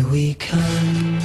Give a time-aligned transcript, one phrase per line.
[0.00, 1.18] Here we come,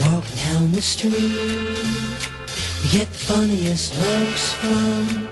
[0.00, 1.12] walking down the street.
[1.12, 5.28] We get the funniest looks from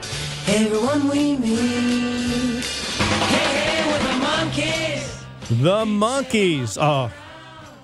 [0.47, 2.65] everyone we meet.
[2.65, 5.25] Hey, hey, we're the Monkees.
[5.63, 6.77] The Monkees.
[6.77, 7.13] Oh, ah,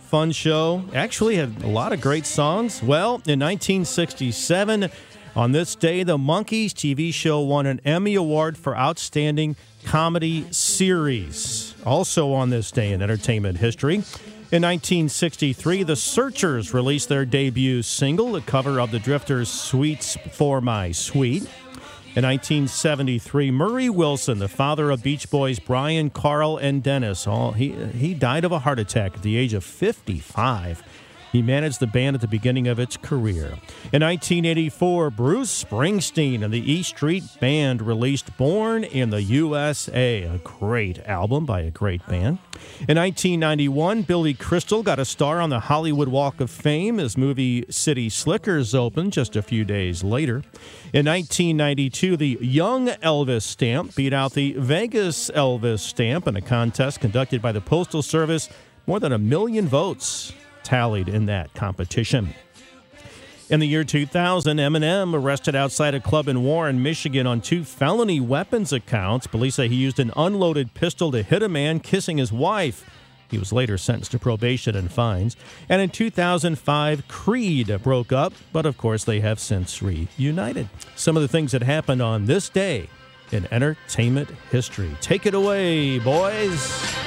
[0.02, 0.84] fun show.
[0.92, 2.82] Actually, had a lot of great songs.
[2.82, 4.90] Well, in 1967,
[5.34, 11.73] on this day, the Monkees TV show won an Emmy Award for Outstanding Comedy Series.
[11.84, 14.02] Also on this day in entertainment history.
[14.52, 20.60] In 1963, the Searchers released their debut single, the cover of the Drifters' Sweets for
[20.60, 21.42] My Sweet.
[22.14, 27.70] In 1973, Murray Wilson, the father of Beach Boys Brian, Carl, and Dennis, all he
[27.72, 30.84] he died of a heart attack at the age of 55.
[31.34, 33.46] He managed the band at the beginning of its career.
[33.92, 40.38] In 1984, Bruce Springsteen and the E Street Band released Born in the USA, a
[40.38, 42.38] great album by a great band.
[42.86, 47.64] In 1991, Billy Crystal got a star on the Hollywood Walk of Fame as movie
[47.68, 50.44] City Slickers opened just a few days later.
[50.92, 57.00] In 1992, the Young Elvis stamp beat out the Vegas Elvis stamp in a contest
[57.00, 58.48] conducted by the Postal Service.
[58.86, 60.32] More than a million votes
[60.64, 62.34] tallied in that competition.
[63.50, 68.18] In the year 2000, Eminem arrested outside a club in Warren, Michigan on two felony
[68.18, 69.26] weapons accounts.
[69.26, 72.88] Police say he used an unloaded pistol to hit a man kissing his wife.
[73.30, 75.36] He was later sentenced to probation and fines.
[75.68, 80.70] And in 2005, Creed broke up, but of course they have since reunited.
[80.96, 82.88] Some of the things that happened on this day
[83.30, 84.96] in entertainment history.
[85.00, 87.03] Take it away, boys.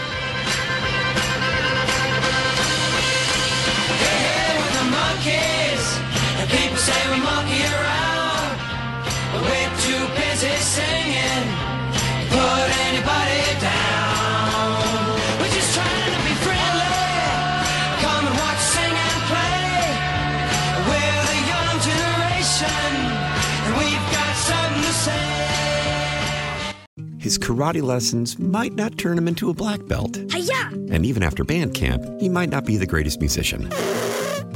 [5.07, 5.83] Monkeys.
[6.39, 8.51] And people say we monkey around.
[9.31, 11.45] But we're two busy singing.
[11.47, 14.69] to Put anybody down.
[15.39, 17.03] We're just trying to be friendly.
[18.03, 19.63] Come and watch, sing and play.
[20.89, 22.91] We're the young generation.
[23.65, 25.27] And we've got something to say.
[27.19, 30.17] His karate lessons might not turn him into a black belt.
[30.31, 30.69] Hi-ya!
[30.93, 33.69] And even after band camp, he might not be the greatest musician.